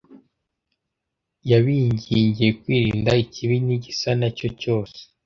[1.51, 4.99] Yabingingiye “kwirinda ikibi n’igisa na cyo cyose;”